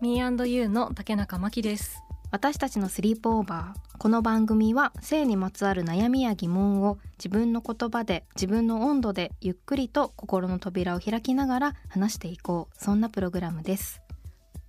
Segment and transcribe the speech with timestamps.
[0.00, 2.02] Me&You の竹中真希です。
[2.30, 3.98] 私たちのスリープオーバー。
[3.98, 12.84] この番組は性にまつわる悩みや疑問を自分の言葉で自分の温度でゆっくりと心の扉を開きながら話していこう。
[12.84, 14.02] そんなプログラムです。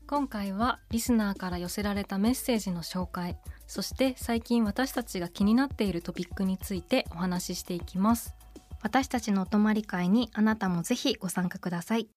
[0.07, 3.37] 今回はリスナーから寄せられたメッセージの紹介。
[3.67, 8.33] そして最近私たちが気になっているトピックについてお話ししていきます。
[8.81, 12.07] 私たちのお泊まり会にあなたもぜひご参加ください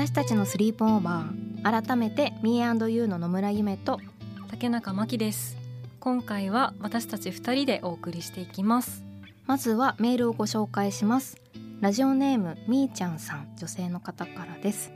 [0.00, 4.00] 私たちのスリープオーバー改めて Me&You の野村夢と
[4.48, 5.58] 竹中真希です。
[6.00, 9.04] 今回は私たち二人でお送りしていきます。
[9.44, 11.36] まずはメールをご紹介します。
[11.82, 14.90] ラジオネームみーちゃんさん女性の方からです。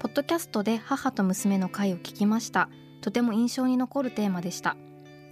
[0.00, 2.68] ポッドキャストで母と娘の回を聞きました。
[3.02, 4.76] とても印象に残るテーマでした。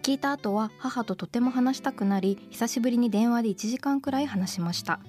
[0.04, 5.00] 聞いた後は母ととても話したくなり久しぶりに電話で1時間くらい話しました。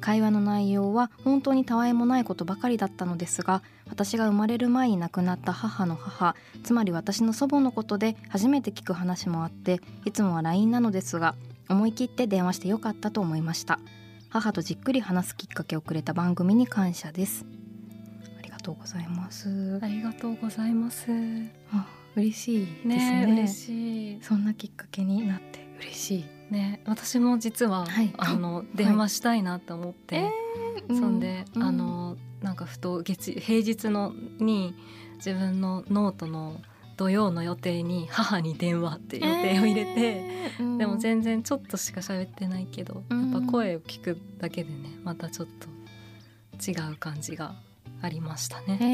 [0.00, 11.34] 会話の内容は本当にたわいもないことばかりだったのですが私が生まれる前に亡くなった母の母つまり私の祖母のことで初めて聞く話もあっていつもは LINE なのですが
[11.68, 13.80] 思い切って電話してよかったと思いました。
[14.28, 17.44] 母とじっくり話すきっかけをくれた番組に感謝です。
[18.38, 19.80] ありがとうございます。
[19.82, 21.10] ありがとうございます。
[21.72, 23.26] あ嬉しいですね。
[23.26, 24.22] ね嬉しい。
[24.22, 28.12] そんなきっかけになって嬉しいね私も実は、はい。
[28.18, 30.30] あの電話したいなと思って、
[30.88, 31.62] そんで、うん。
[31.62, 34.74] あのなんかふと月平日のに
[35.16, 36.60] 自分のノートの
[36.96, 40.78] 土曜の予定に母に電話っていう予定を入れて、えーうん。
[40.78, 43.32] でも全然ちょっとしか喋ってないけど、うん。
[43.32, 45.68] やっぱ声を聞くだけでねまたちょっと
[46.70, 47.54] 違う感じが
[48.02, 48.78] ありましたね。
[48.80, 48.84] へ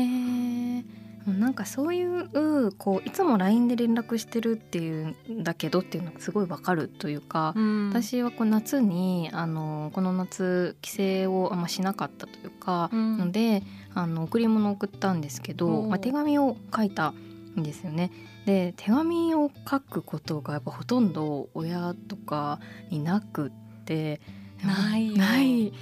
[0.79, 7.89] えもうなんかそういうこういつも LINE で連絡してるっていうんだけどっていうのがすごいわかるというか、うん。
[7.91, 13.19] 私はこう夏にあのこの夏帰省をあんましなかったというか、うん。
[13.19, 13.63] ので
[13.95, 18.11] あの贈り物を送ったんですけど、まあ、手紙を書いたんですよね。
[18.47, 22.59] で手紙を書くことがやっぱほとんど親とか
[22.91, 24.21] になくって
[24.65, 25.17] ないよ。
[25.17, 25.73] ない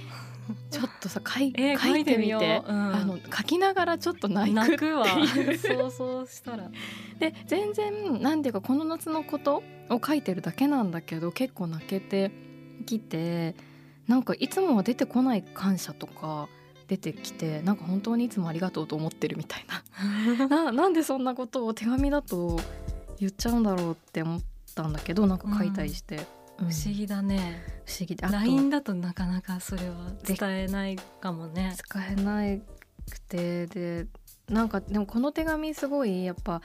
[0.69, 2.33] ちょっとさ書い,、えー書いてみて。
[2.33, 2.37] う。
[2.71, 2.95] うん。
[2.95, 5.57] あの書きながらちょっと泣くっていう。
[5.57, 6.69] そうそうしたら。
[7.19, 12.31] で全然なんていうかこの夏のことを書いてるだけなんだけど結構泣けて
[12.85, 13.55] きて
[14.07, 16.47] なんかいつもは出てこない感謝とか
[16.87, 19.65] 出てきてなんか本当にいつもありがとうと思ってるみたい
[20.39, 20.47] な。
[20.47, 22.59] ななんでそんなことを手紙だと
[23.19, 24.41] 言っちゃうんだろうって思っ
[24.75, 27.63] たんだけどなんか書いたりして、うん不思議だね。
[27.85, 28.15] 不思議。
[28.15, 31.73] であと LINE だとなかなかそれは伝えないかもね。
[31.77, 32.43] 使えな
[33.09, 34.07] くてで
[34.49, 36.61] なんかでもこの手紙すごいやっぱ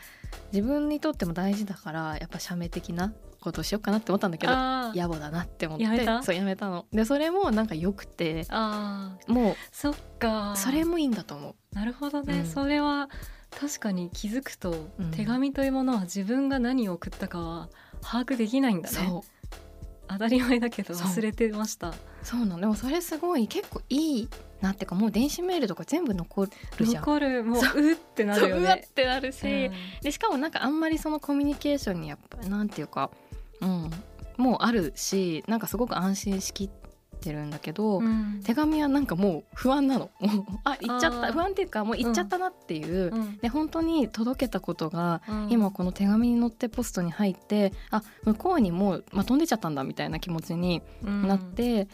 [0.52, 5.84] 自分にとっても大事だからやっぱ写メ的なことをしようかなって思ったんだけど野暮だなって思って
[6.22, 6.86] そうやめたの。
[6.92, 9.32] でそれもなんか良くてあー。
[9.32, 10.52] もそっか。
[10.52, 11.74] うそれもいいんだと思う。
[11.74, 12.46] なるほどね、うん。
[12.46, 13.08] それは
[13.50, 15.10] 確かに気づくと、うん。
[15.12, 17.68] 手紙というものは自分が何を送ったかは
[18.02, 18.96] 把握できないんだね。
[18.96, 19.35] そう
[20.09, 21.94] 当たり前だけど忘れてました。
[22.23, 22.61] そうなの。
[22.61, 24.29] でもそれすごい結構いい
[24.61, 26.50] なっていうかもう電子メールとか全部残る
[26.81, 27.05] じゃん。
[27.05, 27.44] 残る。
[27.44, 27.82] もうそう。
[27.82, 29.73] うってなるよそううわっねてなるし、うん。
[30.03, 33.11] でしかもなんかあんまりそのコミュニケーションにやっぱなんていうか、
[33.61, 33.91] うん、
[34.37, 36.70] もうあるしなんかすごく安心しきっ
[37.26, 38.40] てるんだけど、うん。
[38.44, 40.11] 手紙はなんかもう不安なの。
[40.64, 41.32] あ行っちゃった。
[41.32, 43.37] 不安っていうかもう行っちゃったなっていう、うん。
[43.38, 45.49] で本当に届けたことがうん。
[45.50, 51.26] 今この手紙に載ってポストに入ってあ向こうにもう、まあ、飛んでちゃったんだみたいな気持ちにうん。
[51.26, 51.88] なって、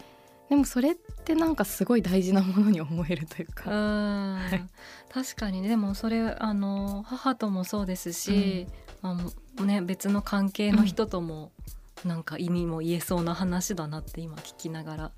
[0.50, 0.94] でもそれっ
[1.24, 3.70] てなんかすごい大事なものに思えるといううか。
[3.70, 4.38] ん
[5.12, 5.62] 確かに。
[5.62, 8.66] ねでもそれあの母ともそうですし、
[9.00, 9.30] まあも
[9.60, 11.52] うね、別の関係の人とも
[12.04, 15.12] なんか意味も言えそうな話だなって今聞きながら。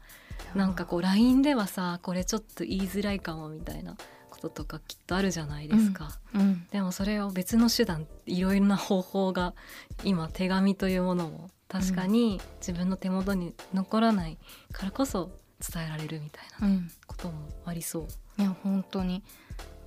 [0.54, 3.96] なんかこう LINE ではさこれちょっと言いづらいかもみたいな
[4.31, 6.66] こととかきっとあるじゃないですか、うんうん。
[6.70, 9.54] でもそれを別の手段いろいろな方法が
[10.02, 14.38] 今手紙というものも確かに自分の手元に残らない
[14.72, 15.30] からこそ
[15.60, 16.90] 伝えられるみたいなうん。
[17.06, 18.42] こともありそう。
[18.42, 19.22] いや本当に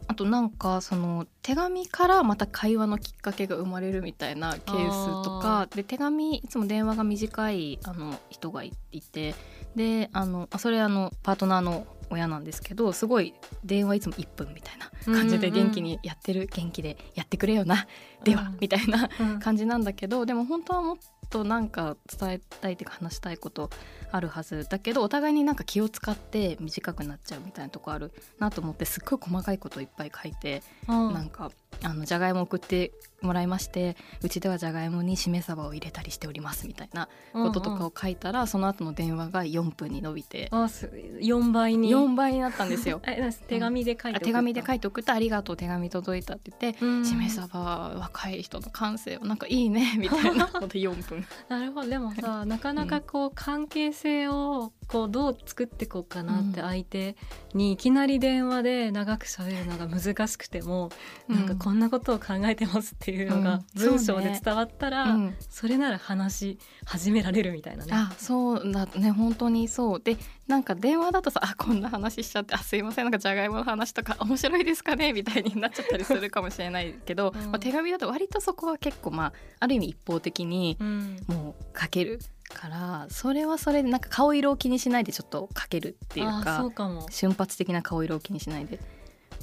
[0.07, 9.36] あとなんかその手紙からまた会話のきっかけが生まれるみたいなケースとかで手紙いつも電話が短いあの人がいいて
[9.75, 13.33] であのあそれあのパートナーの親なんですけどすごい
[13.63, 15.63] 電話いつも1分みたいな感じでうんうん。
[15.65, 17.88] 元気にやってる、元気でやってくれよな。
[18.24, 18.57] では、うん。
[18.59, 19.39] みたいなうん。
[19.39, 20.98] 感じなんだけどでも本当はもっ
[21.30, 23.69] となんか伝えたいっていうか話したいこと
[24.12, 31.13] あるはずだけどお互いになんか気を使って短くなっちゃうみたいなとこあるなと思ってすっごい細かいことをいっぱい書いてうん。
[31.13, 31.51] なんか
[31.83, 32.91] あのじゃがいも送って
[33.21, 40.47] もらいましてうちではじゃがいもにしめ鯖を入れたりしておりますみたいなこととかを書いたら、その後の電話が4分に伸びて。
[40.51, 41.89] あす4倍に。
[41.89, 43.01] 4倍になったんですよ。
[43.47, 47.59] 手紙で書いてあ手紙で書いいて送って「ありがとう手紙届いた」って言っててしめ鯖
[47.99, 51.25] 若い人の感性はなんかいいねみたいなので4分。
[51.49, 51.89] なるほど。
[51.89, 56.68] でもさなかなかこう関係性をこうどう作っていこうかなってうん。
[56.68, 57.16] 相手
[57.54, 60.89] にいきなり電話で長く喋るのが難しくても、
[61.28, 63.89] なんかこんなことを考えてますっていうのがうん。
[63.89, 64.34] 文章そうね。
[64.34, 65.36] で伝わったら、うん。
[65.50, 67.92] それなら話し始められるみたいなね。
[67.94, 69.12] あそうだね。
[69.12, 70.00] 本当にそう。
[70.00, 70.18] で
[70.48, 73.06] なんか電話だとさあこんな話しちゃってあすいません。
[73.06, 75.12] なんかじゃがいもの話とか面白いですかね？
[75.12, 77.51] みたいになっちゃったりするかもしれないけど、うん。
[77.51, 81.18] まあ、手紙だと割とそこは結構まあある意味一方的にうん。
[81.28, 82.19] もう書ける
[82.53, 87.05] からそれはそれでなんか顔色を気にしないでちょっと書けるっていうあかそうかも。
[87.09, 88.79] 瞬発的な顔色を気にしないで。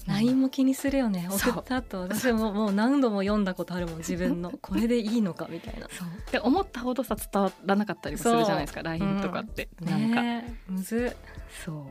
[0.06, 1.26] LINE も気にするよね。
[1.30, 1.52] そう。
[1.52, 2.00] 送った後。
[2.02, 4.50] 私ももう何度も読んだことあるもん自分の。
[4.60, 5.88] これでいいのかみたいな。
[5.90, 6.08] そう。
[6.08, 10.22] って思ったほどさ伝わらなかったりもするじゃないですか LINE とかって、なんか。
[10.22, 10.54] ねえ。
[10.68, 11.16] むず。
[11.16, 11.30] っ
[11.64, 11.84] そう。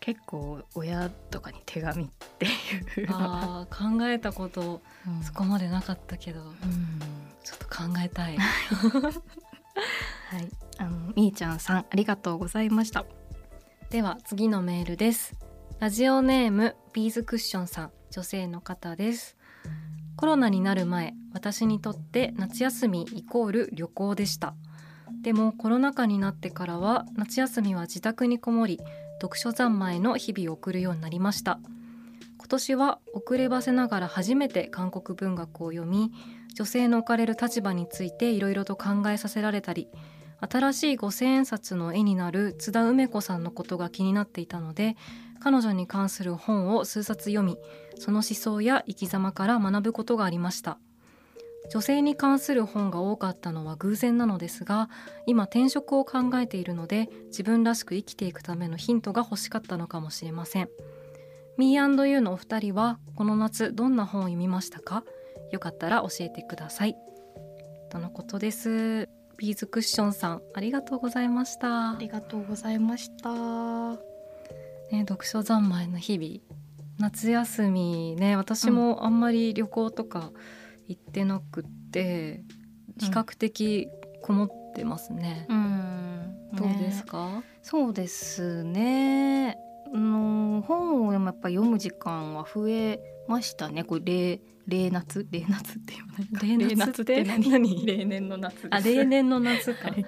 [0.00, 2.08] 結構親とかに手紙っ
[2.38, 3.08] ていう。
[3.10, 5.22] あー考えたことうん。
[5.22, 6.42] そこまでなかったけど。
[6.42, 6.54] うん。
[7.42, 8.38] ちょっと考えたい。
[10.28, 10.48] はい。
[10.76, 13.06] あのみーちゃんさんありがとうございました。
[13.88, 15.34] では次のメールです。
[15.80, 19.38] ラジオネームビーズクッションさん女性の方です。
[20.16, 24.54] コロナになる前私にとって夏休みイコール旅行でした。
[25.22, 28.78] でもコロナ禍になってからは夏休みは自宅にこもり
[29.22, 31.58] 読書三昧の日々を送るようになりました。
[32.36, 36.12] 今年は遅ればせながら初めて韓国文学を読み
[36.54, 39.88] 女性の置かれる立場についていろいろと考えさせられたり
[40.40, 44.96] 新しい五千円札の絵になる津田梅子さんのことが気になっていたので
[45.40, 47.58] 彼女に関する本を数冊読み
[47.98, 50.78] その思想や生き様から学ぶことがありました。
[51.70, 54.88] 女性に関する本が多かったのは偶然なのですが
[55.26, 60.70] 今転職を考えているので自分らしく生きていくためのヒントが欲しかったのかもしれません。
[61.58, 65.04] Me&You のお二人はこの夏どんな本を読みましたか？
[65.50, 66.96] よかったら教えてください。
[67.90, 69.17] とのことです。
[69.38, 71.92] ビーズクッションさんありがとうございました。
[71.92, 73.92] ありがとうございました。
[74.90, 76.40] ね、読書三昧の日々
[76.98, 80.32] 夏休みね私もあんまり旅行とか
[80.88, 82.42] 行ってなくって、
[82.98, 83.88] 比較的
[84.22, 86.48] こもってますね、うん。
[86.54, 89.56] どうですか、そうですね。
[89.56, 93.84] あの本をやっぱ読む時間は増えましたね。
[93.84, 95.94] これ例例夏例夏って
[96.56, 97.24] 例夏って？
[97.24, 97.48] 何？
[97.48, 97.86] 何？
[97.86, 98.68] 例年の夏です。
[98.70, 100.04] あ例年の夏か、はい。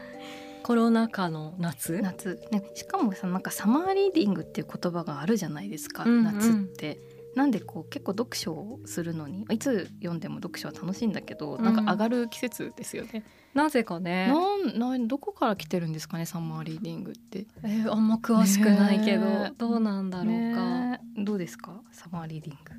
[0.63, 1.99] コロナ禍の夏？
[2.03, 6.25] 夏、ね、しかもさなんかサマーリーディングっていう言葉があるじゃないですか、うんうん。
[6.25, 6.99] 夏って。
[7.37, 11.77] なんでこう結構読書をするのにいつ読んでも読書は楽しいんだけど、うんなん。
[11.87, 13.25] か上がる季節ですよね。
[13.55, 17.47] なぜかね、なんなんどこから来てるんですかねサマーリーディングって。
[17.65, 21.81] えーあんま詳しくないけど、ねどうなんだろうか、ねどうですか？
[21.91, 22.73] サマーリーディング。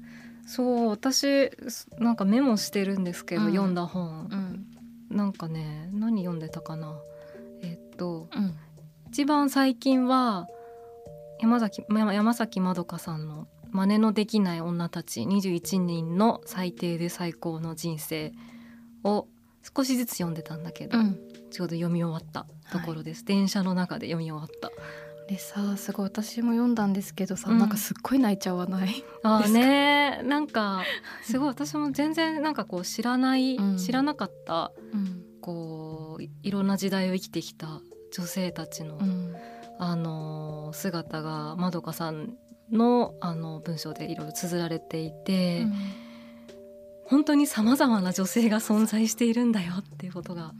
[0.47, 1.51] そう私
[1.99, 3.51] なんかメモしてるんですけど、うん。
[3.51, 4.27] 読んだ本。
[4.31, 4.67] うん。
[5.09, 6.97] なんかね何読んでたかな。
[7.61, 8.55] えっとうん。
[9.09, 10.47] 一番最近は
[11.41, 18.31] 山崎山山崎まどかさんの「真似のできない女たち21人の最低で最高の人生」
[19.03, 19.27] を
[19.75, 21.19] 少しずつ読んでたんだけど、うん。
[21.51, 24.71] ちょうど読み終わったところです、電車の中で読み終わった。
[25.27, 27.57] でさすごい私も読んだんですけどさ、うん。
[27.59, 29.03] なんかすっごい泣いちゃわない？
[29.23, 29.59] あーですか？
[29.59, 30.83] ねなんか
[31.23, 33.77] すごい私も全然なんかこう知らない、うん。
[33.77, 35.23] 知らなかったうん。
[35.41, 37.81] こういいろんな時代を生きてきた
[38.13, 39.35] 女性たちの、うん。
[39.79, 42.35] あの姿がまどかさん
[42.71, 45.65] のあの文章でいろいろ綴られていて、
[47.11, 50.53] 本当にさまざまな女性が存在しているんだよっていうことが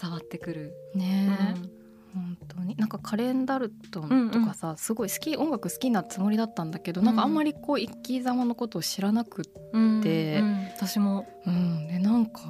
[0.00, 0.74] 伝わってくる。
[0.94, 1.56] ね、
[2.14, 2.26] うん。
[2.36, 2.76] 本当に。
[2.76, 10.66] なんかカレンダルトンとかさ、すごい好き音楽好きなつもりだったんだけど、なんかあんまりこう生き様のことを知らなくって、うんでうん。
[10.76, 11.26] 私も。
[11.46, 12.40] うん、でなんか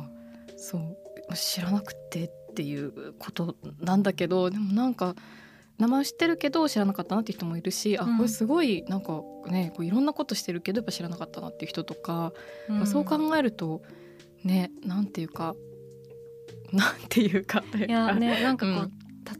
[0.57, 5.15] そう知らなくてっていうことなんだけどでもなんか
[5.79, 8.17] 名前を知ってるけど知らなかったなっていう人もいるし、あうん。
[8.17, 12.33] これすごいなんかねこういろんなことしてるけどやっぱ知らなかったなっていう人とか、
[12.87, 13.83] そう考えると
[14.45, 15.55] ねなんていうか
[16.73, 18.93] なんていうかといや ねなんかこう、うん。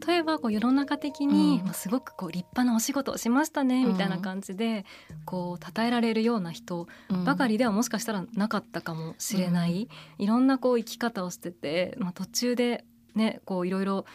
[0.07, 1.65] 例えばこう世の中的に、うん。
[1.65, 4.85] まあ、すごくこう立派なお仕事をしましたねみたいな感じで、
[5.25, 7.25] こう称えられるような人うん。
[7.25, 14.05] ばかりではもしかしたらなかったかもしれない、いろんなこう生き方をしてて、まあ、途中でねこういろいろ、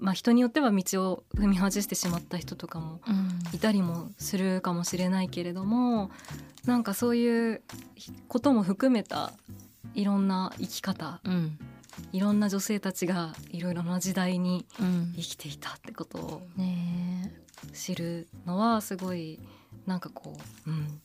[0.00, 3.38] まあ、人によっては道を踏み外してしまった人とかもうん。
[3.52, 6.10] いたりもするかもしれないけれども
[6.66, 7.62] なんかそういう
[8.28, 9.32] ことも含めた
[9.94, 11.58] いろんな生き方うん。
[12.12, 15.12] いろんな女性たちがいろいろな時代にうん。
[15.16, 17.32] 生きていたってことをね
[17.72, 19.40] 知るのはすごい
[19.86, 20.36] なんかこ
[20.66, 21.00] う、うん、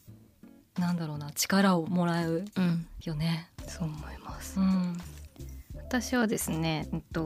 [0.78, 2.88] なんだろうな力をもらううん。
[3.04, 3.50] よね。
[3.68, 4.60] そう思います。
[4.60, 4.98] うん。
[5.76, 7.22] 私はですね、えっと、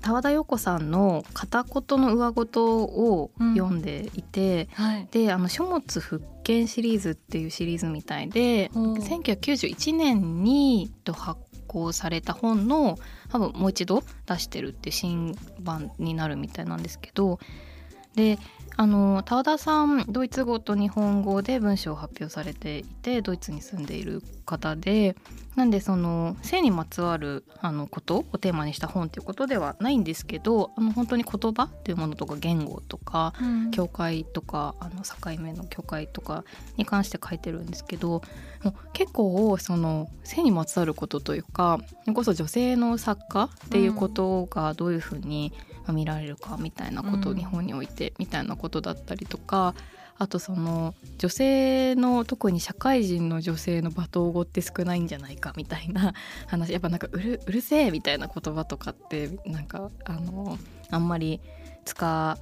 [0.00, 8.94] 田和田陽子さんの「片言の上言」を読んでいて、はい、であの書物復権シリーズっていうシリーズみたいでほう。
[8.94, 12.98] 1991年にと発行された本の
[13.30, 17.38] 多分もう一度出してるって新版になるみたいなんですけど
[18.14, 18.38] で
[18.76, 25.16] あの田和田さんドイツ語と日本語で文章を発表されていてドイツに住んでいる方で
[25.54, 33.70] なんでその性にまつわるあのことをテーマにした本っていうことではないんですけどあの本当に言葉っていうものとか言語とかうん。
[33.70, 36.44] 境界とかあの境目の境界とか
[36.76, 38.22] に関して書いてるんですけど
[38.62, 47.36] もう結構その性にまつわることというかそれこそ女性の作家っていうことがどういうふうにまあ見られるかみたいなこと、うん。
[47.36, 49.74] 日本においてみたいなことだったりとか
[50.20, 56.12] あとその女性の特に社会人の女性の罵倒語って少ないんじゃないかみたいな
[56.46, 60.58] 話やっぱなんかうるうるせえみたいな言葉とかってなんかあの
[60.90, 61.40] あんまり
[61.86, 62.36] 使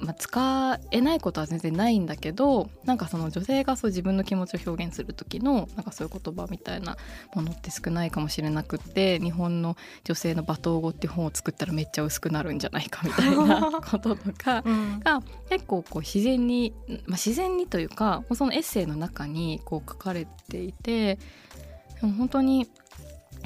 [0.00, 6.96] まあ、使えないことは全然ないんだけどなんかその女性がそう自分の気持ちを表現する時のなんかそういう言葉みたいな
[7.34, 15.00] ものって少ないかもしれなくって日本の女性の罵倒語って本を作ったらめっちゃ薄くなるんじゃないかみたいな こととかうん。
[15.00, 21.18] が結構こう自然に、まあ、自然にというかそのエッセイの中にこう書かれていて
[22.00, 22.68] でも本当に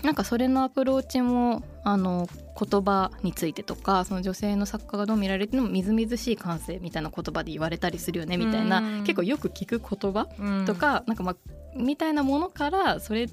[0.03, 9.05] なんかそれのアプローチもあの言葉についてとかその女性の作家がどう見られてもみずみずしい感性みたいな言葉で言われたりするよねみたいなうん。
[9.05, 10.65] 結構よく聞く言葉うん。
[10.67, 11.37] とか、なんかまあ
[11.77, 13.29] みたいなものからそれ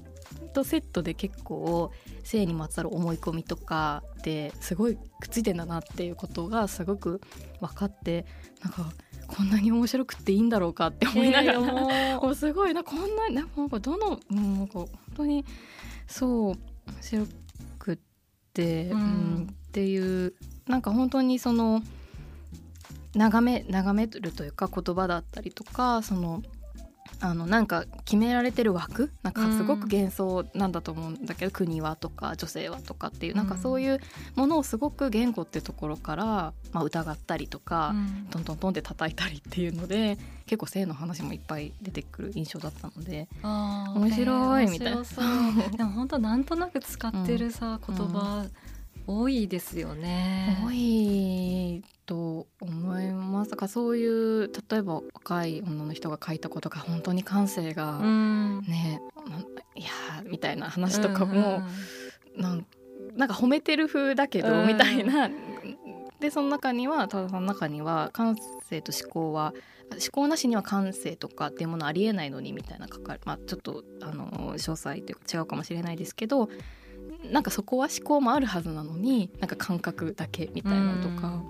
[0.52, 1.90] とセットで結構
[2.22, 7.20] 性にまつわる思い込みとかってすごいくっついてんだなっていうことがすごく
[7.60, 8.26] 分かって
[8.62, 8.92] なんか
[9.26, 12.20] こんなに面白くっていいんだろうかって思いながら、えーも。
[12.28, 15.44] もうすごいなこんななんかどのうんなんか本当に
[16.06, 16.58] そう面
[17.02, 17.28] 白く
[18.62, 19.00] うん。
[19.00, 20.32] うんっていう
[20.66, 21.82] なんか本当にその
[23.14, 26.42] 眺め眺めるというか言葉だったりとかその
[27.20, 29.10] あのなんか決められてる枠？
[29.22, 33.34] なんかすごく幻想なんだと思うんだけど、国はとか女性はとかっていう。
[33.34, 34.00] なんかそういう
[34.36, 36.24] ものをすごく言語ってところから、
[36.72, 38.26] まあ、疑ったりとか、うん。
[38.30, 45.02] トントントンって叩いたりっていうので結構性の話もいっぱい出てくる印象だったので面白いえーみたいな。
[45.76, 47.96] でも本当なんとなく使ってるさ、うん。
[47.96, 48.46] 言葉
[49.08, 50.58] 多いですよね。
[50.62, 61.62] 多いと思いますだからそういう例えば若い女の人が書いたことが本当に感性が、うんねなんいやーみたいな話とかも、
[62.36, 62.66] なん
[63.16, 65.30] なんか褒めてる風だけど、うんみたいな。
[66.20, 68.36] でその中には多田さんの中には感
[68.68, 69.54] 性と思考は
[69.92, 76.48] 思考なしには感性とかっていうものありえないのにみたいな書かれ、まあ、ちょっとあの詳細というか違うかもしれないですけど
[77.24, 81.44] なんかそこは思考もあるはずなのになんか感覚だけみたいなのとか、うん。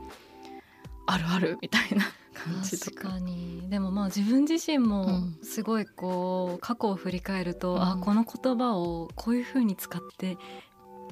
[1.06, 3.02] あるあるみたいな 感じとか。
[3.02, 3.68] 確かに。
[3.68, 5.38] でもまあ自分自身もうん。
[5.42, 7.82] すごいこう過去を振り返ると、うん。
[7.82, 10.38] あこの言葉をこういう風に使って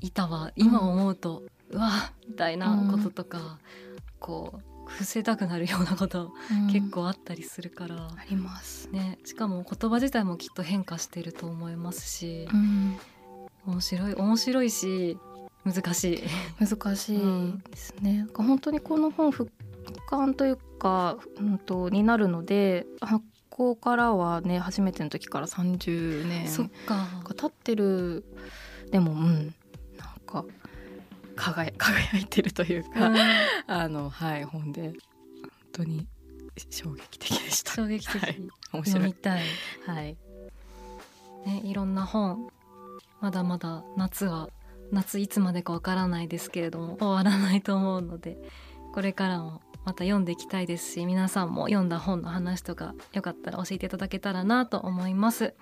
[0.01, 0.53] いたわ。
[0.57, 3.59] 今思うと、うわみたいなこととか、
[4.19, 6.73] こう伏せたくなるようなことうん。
[6.73, 8.89] 結構あったりするから、あります。
[8.91, 12.97] ね、しかも言葉自体もきっと変化してると思いますしうん
[13.67, 15.19] 面白い面白いし
[15.67, 16.23] 難しい。
[16.65, 17.19] 難しい
[17.71, 18.19] ですね。
[18.19, 19.51] なんか本当にこの本復
[20.09, 28.25] 刊というか、うん、とになるので発行からはね初めての時から30年そっかが経ってる
[28.93, 29.55] でもうん
[29.99, 30.45] なんか
[31.35, 33.17] 輝輝いてるというか、うん
[33.67, 34.95] あのはい本で本
[35.73, 36.07] 当に
[36.71, 37.73] 衝撃的でした。
[37.73, 38.41] 衝撃的、はい
[38.73, 39.07] 面読白い。
[39.09, 39.43] みたい、
[39.87, 40.17] はい。
[41.45, 42.49] ね、いろんな本
[43.21, 44.49] まだまだ夏は
[44.93, 48.39] 夏いつまでかわからないですけれども終わらないと思うので
[48.95, 55.55] これからもまた読んでいきたいですし皆さんも読んだ本の話とかよかったら教えていただけたらなと思います。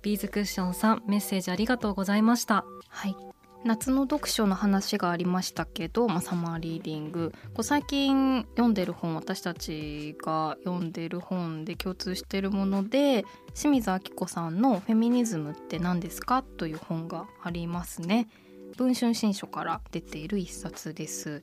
[0.00, 2.64] ビーズクッションさんメッセージありがとうございました。
[2.88, 3.27] はい。
[3.64, 13.24] 夏の読書の話がありましたけど、まあ、サマーリーディングこう最近読んでる本私たちが読んでる本で共通してるもので
[13.54, 18.28] 清水明子さんの「フェミニズムって何ですか?」という本がありますね。
[18.76, 21.42] 文春新書から出ている一冊です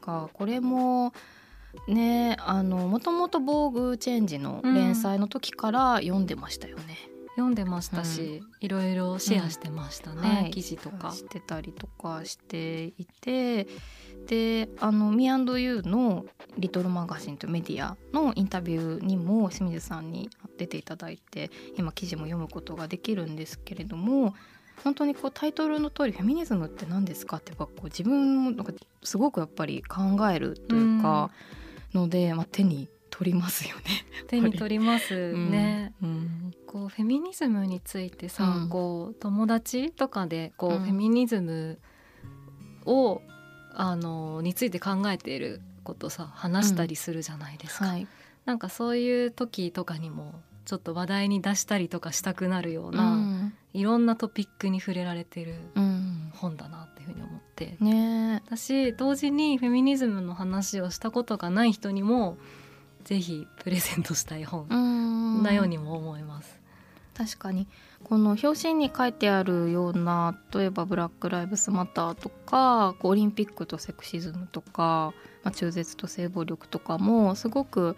[0.00, 1.12] がこれも
[1.86, 7.11] ねあのもともと「防具チェンジ」の連載の時から読んでましたよね。
[7.32, 10.50] 読んでましたし、いろいろシェアしてましたね、はい。
[10.50, 11.12] 記事とか。
[11.12, 13.66] してたりとかしていて
[14.26, 16.26] であの Me&You の
[16.58, 24.34] 「リトルマガジン」というメディアのインタビューにも清水さんに出ていただいて今記事も読むことができるんですけれども
[24.84, 28.72] 本当にこうタイトルの通りフェミニズムって何ですかってやっぱこう自分もなんか
[29.02, 31.30] すごくやっぱり考えるというか、
[31.94, 33.82] ので、まあ、手に取りますよね。
[34.26, 36.54] 手に取りますね、うん。
[36.66, 38.68] こうフェミニズムについてさ、うん。
[38.70, 40.80] こう友達とかでこう、うん。
[40.80, 41.78] フェミニズム
[42.86, 43.20] を
[43.74, 48.08] あのについて考えていることさ話したりするじゃないですか、はい。
[48.46, 53.52] なんかそういう時とかにもちょっと話題に出したりとかしたくなるよううな、ん。
[53.74, 56.32] いろんなトピックに触れられてるうん。
[56.34, 57.76] 本だなっていうふうに思って。
[57.80, 62.38] ね私同時にフェミニズムの話をしたことがない人にも
[63.04, 64.66] ぜひプレゼントしたい本。
[64.68, 65.42] うん。
[65.42, 66.60] なようにも思います。
[67.14, 67.66] 確かに。
[68.04, 77.96] この表紙に書いてあるような例えば「ブラック・ライブスマター」とかオリンピックとセクシズムとか、まあ、中絶と性暴力とかもすごく、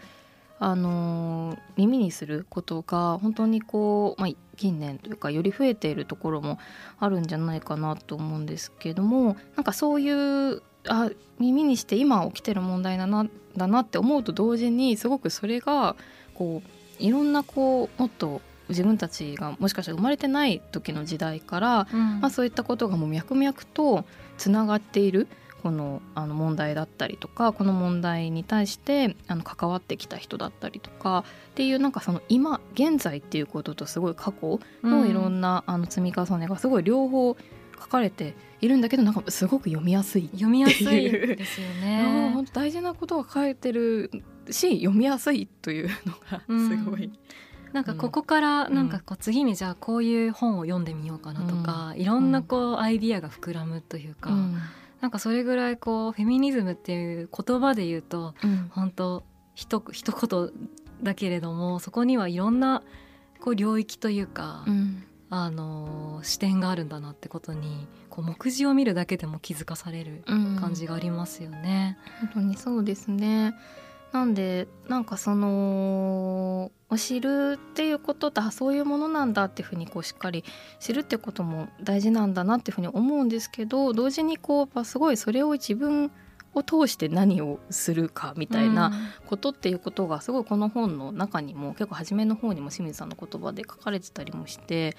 [0.59, 6.59] あのー耳にすることが本当にこう、まあ、近年というかより増えているところも
[7.01, 15.97] あるんじゃないかなと思うんですけどもなんかそういうあ耳にして今起きてる問題だなだなって思うと同時にすごくそれが
[16.35, 22.21] こういろんなこうもっと自分たちがもしかしたら生まれてない時の時代から、うん。
[22.21, 24.05] まあ、そういったことがもう脈々と
[24.39, 25.29] つながっている
[25.63, 37.37] このあの問題だったりとかこの問題に対してあの関わってきた人だったりとかっていうなんかその今現在っていうこととすごい過去のいろんな、あの積み重ねがすごい両方
[37.85, 40.29] 書かれているんだけどなんかすごく読みやすい。
[40.33, 42.33] 読みやすいですよね。
[42.35, 44.11] 本当大事なことが書いてる
[44.51, 47.11] し読みやすいというのがすごい。
[47.73, 54.57] なんかここからなんかこう次にじゃあこういう本を読んでみようかなとか、いろんなこうアイディアが膨らむというか、うん
[55.01, 59.23] なんかそれぐらいこうフェミニズムっていう言葉で言うとうん本当
[59.55, 60.51] 一一言
[61.03, 62.83] だけれどもそこにはいろんな
[63.39, 71.99] こう領域というか、うんあの視点があるんだなってことにこう目次を見るだけでも気づかされる感じがありますよね。
[72.21, 73.55] 本当にそうですね。
[74.13, 80.45] なんでなんかその知るっていうこととあそういうものなんだっていうふうにこうしっかり
[80.79, 86.13] 知るってことも大事なんだなっていうふうに思うんですけど同時にこうやっぱすごいそれを自分
[86.55, 88.93] を通して何をするかみたいな
[89.27, 94.97] ことっていうことがすごいこの本の中にも結構初めの方にも清水さんの言葉で書かれてたりもして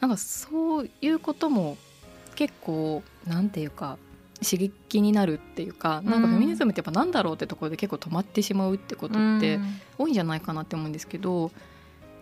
[0.00, 1.76] なんかそういうことも
[2.34, 3.98] 結構なんていうか
[4.42, 9.80] 刺激になるっていうかなんかフェミニズムってやっぱなんだろうってところで結構止まってしまうってことってうん。
[9.98, 11.50] 多いんじゃないかなって思うんですけど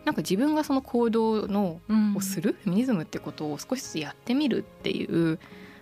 [0.04, 2.16] なんか自分がその行動のうん。
[2.16, 5.38] をする、フェミニズムってことを少しずつやってみるっていう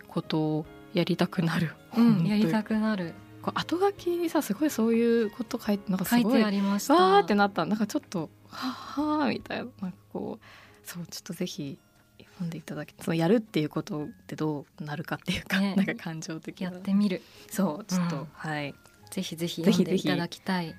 [0.08, 1.72] ことをやりたくなる。
[1.96, 3.14] うん、本やりたくなる。
[3.42, 6.94] こう後書きにさすごいそういうこと書いてなんかすごい書いてありました。
[6.94, 7.64] わーってなった。
[7.64, 8.72] なんかちょっとはっ
[9.18, 9.64] はーみたいな。
[9.80, 11.78] なんかこうそうちょっとぜひ
[12.18, 15.74] 読んでいただきそのやるっていうことってどうなるかっていうか、ね。
[15.74, 17.22] なんか感情的やなってみる。
[17.50, 18.74] そうちょっと、うんはい。
[19.10, 19.84] ぜひぜひぜひぜひ。
[19.84, 20.74] 読んでいただきたい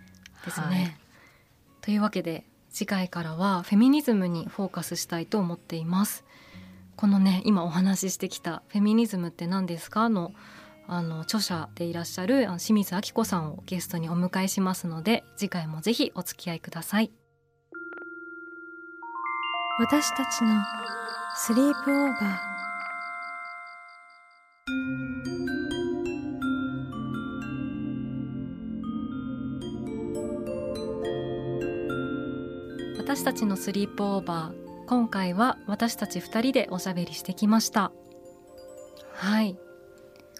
[0.45, 0.65] ですね。
[0.65, 0.95] はい。
[1.81, 6.23] というわけで次回からはフェミニズムにフォーカスしたいと思っています。
[6.95, 10.33] このね今お話ししてきた「フェミニズムって何ですか?」の
[10.87, 17.11] あの著者でいらっしゃる清水明子さんをゲストにお迎えしますので次回もぜひお付き合いください。
[19.79, 20.63] 私たちの
[21.35, 22.51] スリープオーバー
[32.99, 37.91] 私たちのスリープオーバー今回は私たち2人でおしゃべりしてきました。
[39.13, 39.57] はい。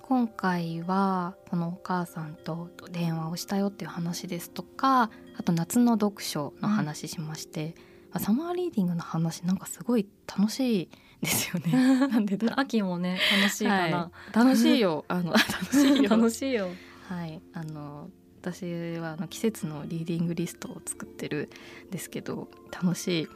[0.02, 7.76] 今回はこのお母さんと電話をしたよっていう話ですとかあと夏の読書の話しまして、
[8.12, 10.90] あサマーリーディングの話なんかすごい楽しい
[11.22, 11.72] ですよね。
[12.08, 12.60] なんでだ？
[12.60, 14.36] 秋もね楽しいかな、はい。
[14.36, 15.06] 楽しいよ。
[15.08, 16.10] あの 楽しいよ。
[16.10, 16.70] 楽しいよ。
[17.08, 17.42] はい。
[17.54, 18.10] あの
[18.42, 21.50] 私はあの季節のリーディングリストを作ってる
[21.88, 23.28] んですけど楽しい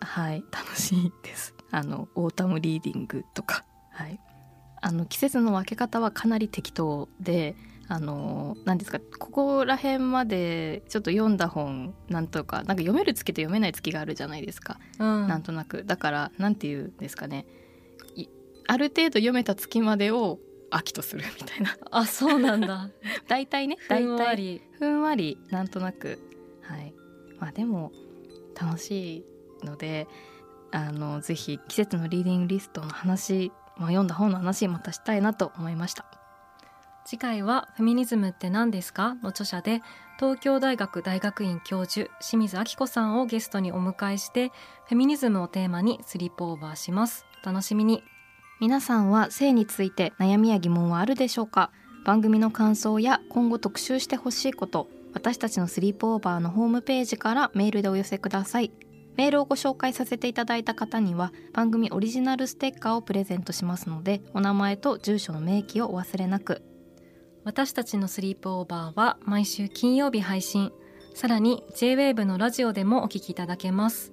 [0.00, 1.54] はい楽しいです。
[1.70, 3.64] あのオータムリーディングとか。
[3.90, 4.20] はい。
[4.80, 7.56] あの季節の分け方はかなり適当で
[7.88, 15.26] あの何ですかここら辺までちょっと読んだ本なんとかなんか読める月と読めない月があるじゃないですか、うん。
[15.26, 15.84] なんとなく。
[15.84, 17.46] だからなんていうんですかね。
[18.14, 18.28] い
[18.66, 20.38] ある程度読めた月までを
[20.70, 21.76] 秋とするみたいな。
[21.90, 22.90] あそうなんだ。
[23.26, 26.18] 大体ねふ大んわ体りふんわりなんとなく。
[26.62, 26.94] はい。
[27.40, 27.90] まあでも
[28.60, 29.24] 楽しい
[29.64, 30.06] ので
[30.70, 36.04] あのぜひ季節のリーディングリストの話、まあ、読んだ本の話またしたいなと思いました。
[37.06, 39.14] 次回はフェミニズムって何ですか？
[39.22, 39.80] の著者で
[40.18, 44.48] 東京大学大学院教授清水明子さんをゲストにお迎えして
[44.88, 47.24] フェミニズムをテーマにスリープオーバーします。
[47.42, 48.02] お楽しみに。
[48.60, 51.70] 皆さんは性について悩みや疑問はあるでしょうか？
[52.04, 58.70] 番組の感想や今後特集してほしいこと私たちのスリープオーバーのホームページからメールでお寄せください
[59.18, 66.62] メールをご紹介させていただいた方には番組オリジナルステッカーをプレゼントしますのでお名前と住所の明記をお忘れなく。
[67.42, 70.70] 私たちのスリープオーバーは毎週金曜日配信。
[71.14, 74.12] さらに JWAVE のラジオでもお聞きいただけます。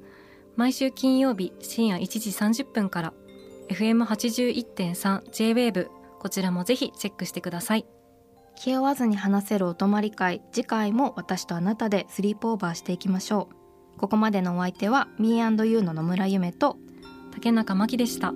[0.55, 3.13] 毎週金曜日深夜1時30分から。
[3.69, 5.87] FM81.3 JWAVE
[6.19, 7.85] こちらもぜひチェックしてください。
[8.55, 13.64] 気負わずに話せるお泊まり会次回も私とあなたでスリープオーバーしていきましょう
[13.97, 16.77] ここまでのお相手は Me&You の野村夢と
[17.33, 18.33] 竹中真希でした。